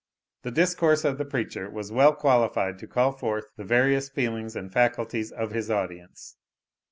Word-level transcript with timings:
The 0.41 0.49
discourse 0.49 1.05
of 1.05 1.19
the 1.19 1.25
preacher 1.25 1.69
was 1.69 1.91
well 1.91 2.15
qualified 2.15 2.79
to 2.79 2.87
call 2.87 3.11
forth 3.11 3.45
the 3.55 3.63
various 3.63 4.09
feelings 4.09 4.55
and 4.55 4.73
faculties 4.73 5.31
of 5.31 5.51
his 5.51 5.69
audience. 5.69 6.37